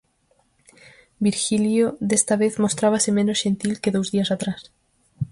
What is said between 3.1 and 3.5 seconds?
menos